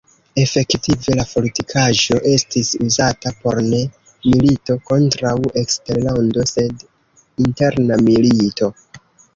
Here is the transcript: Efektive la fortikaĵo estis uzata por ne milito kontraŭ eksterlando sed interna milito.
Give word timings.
Efektive 0.43 1.17
la 1.19 1.25
fortikaĵo 1.31 2.17
estis 2.31 2.71
uzata 2.87 3.33
por 3.43 3.61
ne 3.67 3.83
milito 4.31 4.79
kontraŭ 4.89 5.37
eksterlando 5.65 6.51
sed 6.57 6.87
interna 7.47 8.03
milito. 8.11 8.75